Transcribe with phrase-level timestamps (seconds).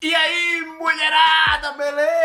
[0.00, 2.17] E aí, mulherada, beleza?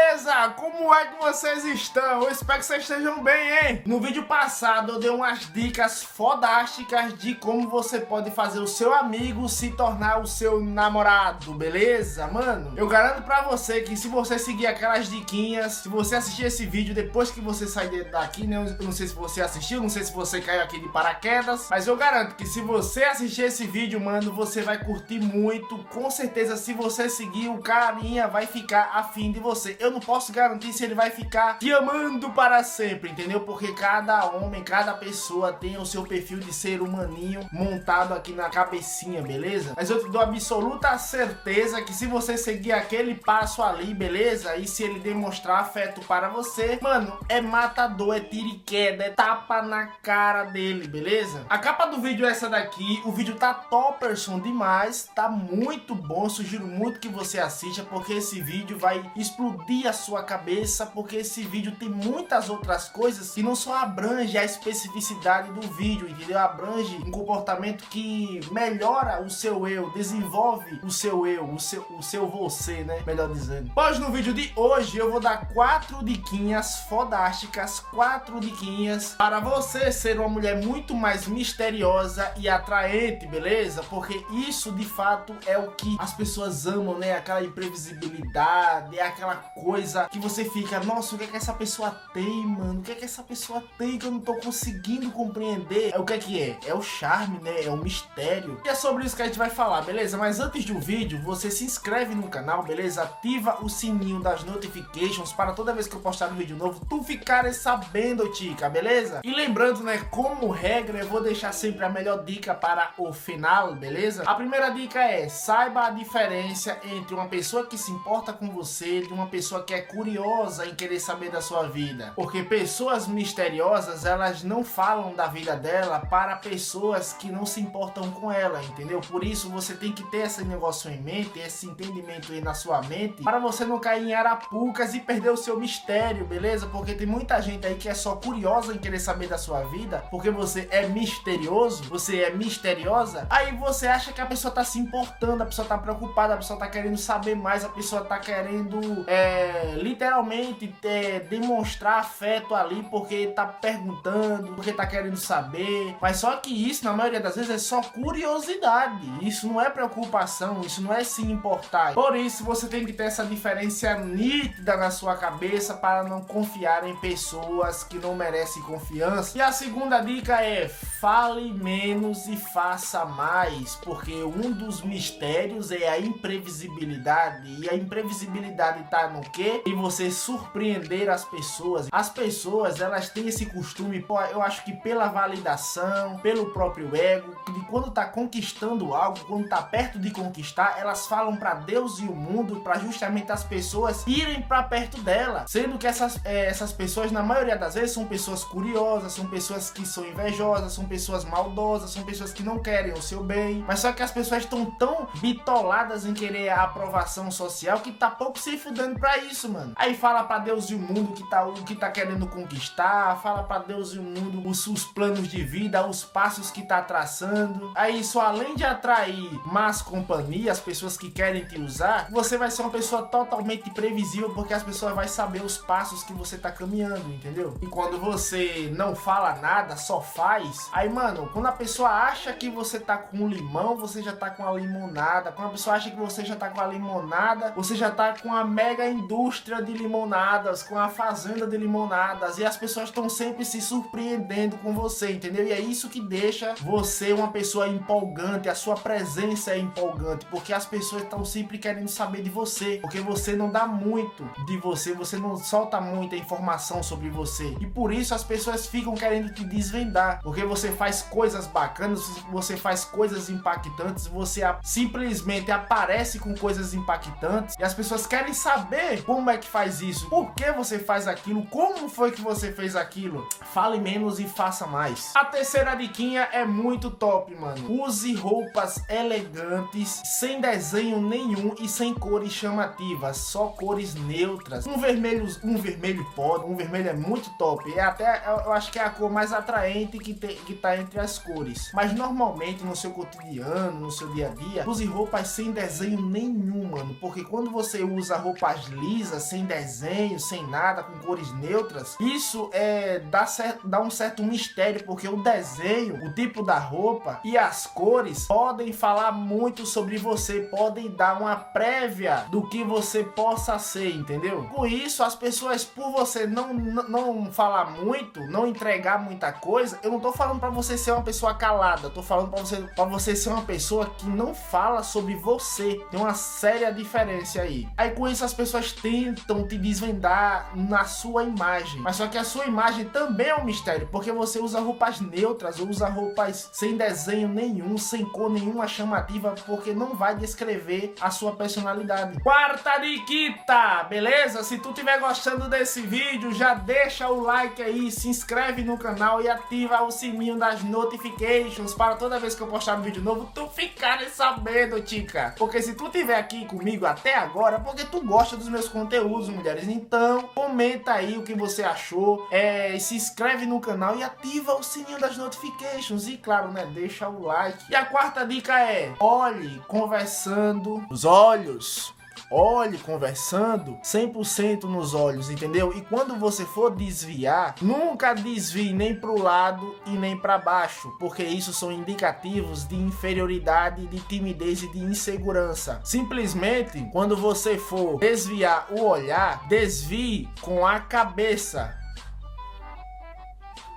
[0.49, 2.23] Como é que vocês estão?
[2.23, 3.83] Eu espero que vocês estejam bem, hein?
[3.85, 8.93] No vídeo passado eu dei umas dicas fodásticas de como você pode fazer o seu
[8.93, 12.27] amigo se tornar o seu namorado, beleza?
[12.27, 16.65] Mano, eu garanto pra você que se você seguir aquelas diquinhas, se você assistir esse
[16.65, 18.57] vídeo depois que você sair daqui, né?
[18.57, 21.87] Eu não sei se você assistiu, não sei se você caiu aqui de paraquedas, mas
[21.87, 25.77] eu garanto que se você assistir esse vídeo, mano, você vai curtir muito.
[25.85, 29.77] Com certeza, se você seguir o carinha vai ficar afim de você.
[29.79, 33.41] Eu não posso garantir se ele vai ficar te amando para sempre, entendeu?
[33.41, 38.49] Porque cada homem, cada pessoa tem o seu perfil de ser humaninho montado aqui na
[38.49, 39.73] cabecinha, beleza?
[39.75, 44.55] Mas eu te dou absoluta certeza que se você seguir aquele passo ali, beleza?
[44.57, 49.09] E se ele demonstrar afeto para você, mano, é matador, é tiro e queda, é
[49.11, 51.45] tapa na cara dele, beleza?
[51.49, 56.27] A capa do vídeo é essa daqui, o vídeo tá topperson demais, tá muito bom,
[56.27, 61.43] sugiro muito que você assista porque esse vídeo vai explodir a sua cabeça, porque esse
[61.43, 66.39] vídeo tem muitas outras coisas que não só abrange a especificidade do vídeo, entendeu?
[66.39, 72.01] Abrange um comportamento que melhora o seu eu, desenvolve o seu eu, o seu, o
[72.01, 73.01] seu você, né?
[73.05, 73.71] Melhor dizendo.
[73.73, 79.91] Pois no vídeo de hoje eu vou dar quatro diquinhas fodásticas, quatro diquinhas para você
[79.91, 83.83] ser uma mulher muito mais misteriosa e atraente, beleza?
[83.83, 87.15] Porque isso de fato é o que as pessoas amam, né?
[87.15, 91.89] Aquela imprevisibilidade, é aquela coisa que você fica, nossa, o que é que essa pessoa
[92.13, 92.79] tem, mano?
[92.79, 95.89] O que é que essa pessoa tem que eu não tô conseguindo compreender?
[95.91, 96.59] É o que é que é?
[96.67, 97.63] É o charme, né?
[97.63, 98.61] É o mistério.
[98.63, 100.15] E é sobre isso que a gente vai falar, beleza?
[100.15, 103.01] Mas antes do vídeo, você se inscreve no canal, beleza?
[103.01, 107.01] Ativa o sininho das notifications para toda vez que eu postar um vídeo novo, tu
[107.01, 109.21] ficares sabendo, tica, beleza?
[109.23, 113.73] E lembrando, né, como regra, eu vou deixar sempre a melhor dica para o final,
[113.73, 114.21] beleza?
[114.27, 119.01] A primeira dica é, saiba a diferença entre uma pessoa que se importa com você,
[119.01, 122.13] de uma pessoa que é curiosa em querer saber da sua vida.
[122.15, 128.11] Porque pessoas misteriosas, elas não falam da vida dela para pessoas que não se importam
[128.11, 129.01] com ela, entendeu?
[129.01, 132.81] Por isso você tem que ter esse negócio em mente, esse entendimento aí na sua
[132.83, 136.67] mente, para você não cair em arapucas e perder o seu mistério, beleza?
[136.67, 140.05] Porque tem muita gente aí que é só curiosa em querer saber da sua vida,
[140.11, 144.77] porque você é misterioso, você é misteriosa, aí você acha que a pessoa tá se
[144.77, 148.19] importando, a pessoa tá preocupada, a pessoa tá querendo saber saber mais, a pessoa tá
[148.19, 155.95] querendo é, literalmente é, demonstrar afeto ali porque tá perguntando, porque tá querendo saber.
[156.01, 159.05] Mas só que isso, na maioria das vezes, é só curiosidade.
[159.21, 161.93] Isso não é preocupação, isso não é se importar.
[161.93, 166.87] Por isso, você tem que ter essa diferença nítida na sua cabeça para não confiar
[166.87, 169.37] em pessoas que não merecem confiança.
[169.37, 170.71] E a segunda dica é
[171.03, 178.89] fale menos e faça mais, porque um dos mistérios é a imprevisibilidade e a imprevisibilidade
[178.89, 179.61] tá no quê?
[179.67, 181.89] Em você surpreender as pessoas.
[181.91, 187.35] As pessoas, elas têm esse costume, pô, eu acho que pela validação, pelo próprio ego,
[187.51, 192.03] de quando tá conquistando algo, quando tá perto de conquistar, elas falam para Deus e
[192.03, 195.43] o mundo para justamente as pessoas irem para perto dela.
[195.49, 199.69] Sendo que essas, é, essas pessoas, na maioria das vezes, são pessoas curiosas, são pessoas
[199.69, 203.65] que são invejosas, são pessoas maldosas, são pessoas que não querem o seu bem.
[203.67, 208.11] Mas só que as pessoas estão tão bitoladas em querer a aprovação social que tá
[208.11, 209.73] pouco se fudendo pra isso, mano.
[209.75, 213.41] Aí fala pra Deus e o mundo que tá, o que tá querendo conquistar, fala
[213.41, 217.71] pra Deus e o mundo os, os planos de vida, os passos que tá traçando.
[217.73, 222.61] Aí isso, além de atrair más companhias, pessoas que querem te usar, você vai ser
[222.61, 227.11] uma pessoa totalmente previsível porque as pessoas vão saber os passos que você tá caminhando,
[227.11, 227.57] entendeu?
[227.63, 232.49] E quando você não fala nada, só faz, aí, mano, quando a pessoa acha que
[232.49, 235.31] você tá com limão, você já tá com a limonada.
[235.31, 238.33] Quando a pessoa acha que você já tá com a limonada, você já tá com
[238.33, 243.45] a mega indústria de limonadas, com a fazenda de limonadas, e as pessoas estão sempre
[243.45, 245.45] se surpreendendo com você, entendeu?
[245.45, 250.53] E é isso que deixa você uma pessoa empolgante, a sua presença é empolgante, porque
[250.53, 254.93] as pessoas estão sempre querendo saber de você, porque você não dá muito de você,
[254.93, 259.43] você não solta muita informação sobre você, e por isso as pessoas ficam querendo te
[259.43, 266.73] desvendar, porque você faz coisas bacanas, você faz coisas impactantes, você simplesmente aparece com coisas
[266.73, 271.07] impactantes e as pessoas querem saber como é que faz isso, por que você faz
[271.07, 273.27] aquilo, como foi que você fez aquilo.
[273.53, 275.11] Fale menos e faça mais.
[275.15, 277.83] A terceira diquinha é muito top, mano.
[277.83, 284.65] Use roupas elegantes, sem desenho nenhum e sem cores chamativas, só cores neutras.
[284.65, 287.71] Um vermelho, um vermelho pode, um vermelho é muito top.
[287.73, 290.77] É até eu acho que é a cor mais atraente que tem, que que tá
[290.77, 291.71] entre as cores.
[291.73, 296.71] Mas normalmente no seu cotidiano, no seu dia a dia, use roupas sem desenho nenhum,
[296.71, 296.95] mano.
[296.99, 302.99] Porque quando você usa roupas lisas, sem desenho, sem nada, com cores neutras, isso é
[302.99, 307.65] dá, certo, dá um certo mistério, porque o desenho, o tipo da roupa e as
[307.67, 313.95] cores podem falar muito sobre você, podem dar uma prévia do que você possa ser,
[313.95, 314.43] entendeu?
[314.53, 319.91] Com isso, as pessoas, por você não, não falar muito, não entregar muita coisa, eu
[319.91, 323.15] não tô falando para você ser uma pessoa calada, tô falando para você, pra você
[323.15, 325.79] ser uma pessoa que não fala sobre você.
[325.89, 327.65] Tem uma séria diferença aí.
[327.77, 332.25] Aí com isso as pessoas tentam te desvendar na sua imagem, mas só que a
[332.25, 337.29] sua imagem também é um mistério, porque você usa roupas neutras, usa roupas sem desenho
[337.29, 342.19] nenhum, sem cor nenhuma chamativa, porque não vai descrever a sua personalidade.
[342.19, 344.43] Quarta diquita, beleza?
[344.43, 349.21] Se tu tiver gostando desse vídeo, já deixa o like aí, se inscreve no canal
[349.21, 353.29] e ativa o sininho das notifications para toda vez que eu postar um vídeo novo,
[353.33, 355.35] tu ficar sabendo, tica.
[355.37, 359.29] Porque se tu tiver aqui comigo até agora, é porque tu gosta dos meus conteúdos,
[359.29, 359.67] mulheres.
[359.67, 364.63] Então, comenta aí o que você achou, é, se inscreve no canal e ativa o
[364.63, 366.07] sininho das notifications.
[366.07, 367.65] E claro, né, deixa o like.
[367.69, 371.93] E a quarta dica é, olhe conversando os olhos
[372.33, 375.71] olhe conversando 100% nos olhos, entendeu?
[375.75, 380.91] E quando você for desviar, nunca desvie nem para o lado e nem para baixo,
[380.99, 385.79] porque isso são indicativos de inferioridade, de timidez e de insegurança.
[385.83, 391.82] Simplesmente, quando você for desviar o olhar, desvie com a cabeça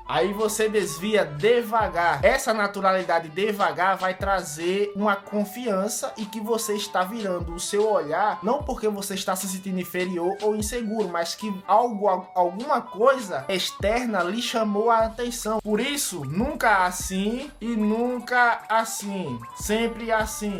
[0.08, 2.24] Aí você desvia devagar.
[2.24, 8.38] Essa naturalidade devagar vai trazer uma confiança e que você está virando o seu olhar,
[8.42, 14.22] não porque você está se sentindo inferior ou inseguro, mas que algo, alguma coisa externa
[14.22, 15.58] lhe chamou a atenção.
[15.60, 19.38] Por isso, nunca assim e nunca assim.
[19.56, 20.58] Sempre assim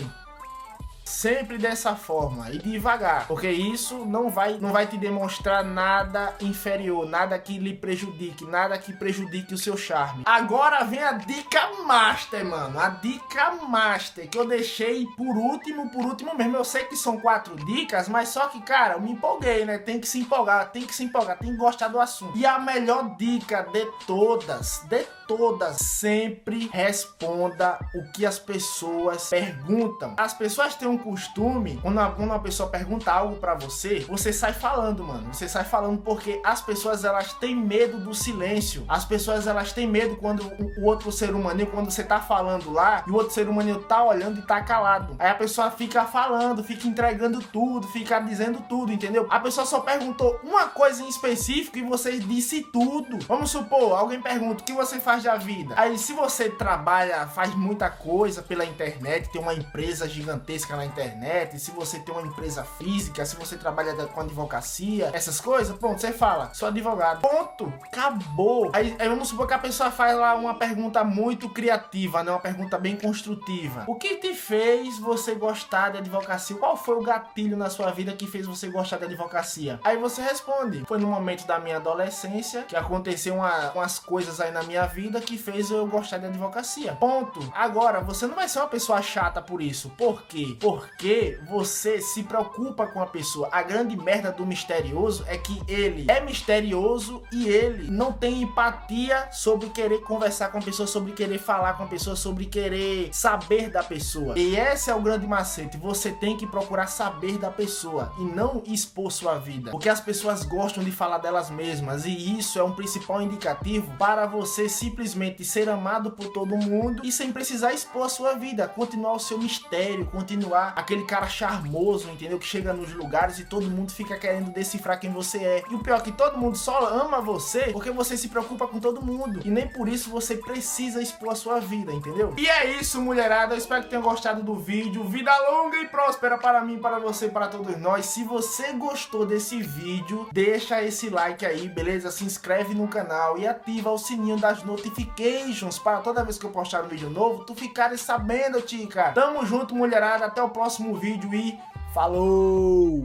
[1.07, 7.07] sempre dessa forma e devagar, porque isso não vai não vai te demonstrar nada inferior,
[7.07, 10.25] nada que lhe prejudique, nada que prejudique o seu charme.
[10.27, 16.05] Agora vem a dica master, mano, a dica master que eu deixei por último, por
[16.05, 16.57] último mesmo.
[16.57, 19.79] Eu sei que são quatro dicas, mas só que, cara, eu me empolguei, né?
[19.79, 22.37] Tem que se empolgar, tem que se empolgar, tem que gostar do assunto.
[22.37, 30.15] E a melhor dica de todas, de todas, sempre responda o que as pessoas perguntam.
[30.17, 34.01] As pessoas têm um um costume, quando uma, quando uma pessoa pergunta algo para você,
[34.09, 35.33] você sai falando, mano.
[35.33, 38.85] Você sai falando porque as pessoas elas têm medo do silêncio.
[38.89, 42.73] As pessoas elas têm medo quando o, o outro ser humano, quando você tá falando
[42.73, 45.15] lá, e o outro ser humano tá olhando e tá calado.
[45.19, 49.27] Aí a pessoa fica falando, fica entregando tudo, fica dizendo tudo, entendeu?
[49.31, 53.19] A pessoa só perguntou uma coisa em específico e você disse tudo.
[53.27, 55.75] Vamos supor, alguém pergunta o que você faz da vida.
[55.77, 61.59] Aí se você trabalha, faz muita coisa pela internet, tem uma empresa gigantesca na internet,
[61.59, 66.13] se você tem uma empresa física, se você trabalha com advocacia, essas coisas, pronto, você
[66.13, 67.21] fala, sou advogado.
[67.21, 67.73] Ponto.
[67.85, 68.71] Acabou.
[68.73, 72.31] Aí, aí, vamos supor que a pessoa faz lá uma pergunta muito criativa, né?
[72.31, 73.85] Uma pergunta bem construtiva.
[73.87, 76.57] O que te fez você gostar de advocacia?
[76.57, 79.81] Qual foi o gatilho na sua vida que fez você gostar de advocacia?
[79.85, 84.51] Aí você responde: Foi no momento da minha adolescência que aconteceu uma, umas coisas aí
[84.51, 86.93] na minha vida que fez eu gostar de advocacia.
[86.95, 87.41] Ponto.
[87.55, 89.91] Agora, você não vai ser uma pessoa chata por isso.
[89.91, 90.57] Por quê?
[90.61, 93.49] Por porque você se preocupa com a pessoa.
[93.51, 99.29] A grande merda do misterioso é que ele é misterioso e ele não tem empatia
[99.33, 103.71] sobre querer conversar com a pessoa, sobre querer falar com a pessoa, sobre querer saber
[103.71, 104.39] da pessoa.
[104.39, 105.77] E esse é o grande macete.
[105.79, 109.71] Você tem que procurar saber da pessoa e não expor sua vida.
[109.71, 114.27] Porque as pessoas gostam de falar delas mesmas e isso é um principal indicativo para
[114.27, 119.13] você simplesmente ser amado por todo mundo e sem precisar expor a sua vida, continuar
[119.13, 122.39] o seu mistério, continuar aquele cara charmoso, entendeu?
[122.39, 125.65] Que chega nos lugares e todo mundo fica querendo decifrar quem você é.
[125.71, 128.81] E o pior é que todo mundo só ama você porque você se preocupa com
[128.81, 129.43] todo mundo.
[129.45, 132.33] E nem por isso você precisa expor a sua vida, entendeu?
[132.39, 133.55] E é isso, mulherada.
[133.55, 135.05] Eu espero que tenham gostado do vídeo.
[135.05, 138.07] Vida longa e próspera para mim, para você, para todos nós.
[138.07, 142.11] Se você gostou desse vídeo, deixa esse like aí, beleza?
[142.11, 146.51] Se inscreve no canal e ativa o sininho das notifications para toda vez que eu
[146.51, 149.13] postar um vídeo novo, tu ficares sabendo, tica.
[149.13, 150.27] Tamo junto, mulherada.
[150.27, 151.59] Até o próximo vídeo e
[151.93, 152.95] falou!